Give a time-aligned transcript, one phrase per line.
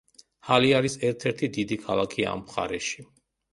[0.47, 3.09] ჰალე არის ერთ-ერთი დიდი ქალაქი ამ მხარეში.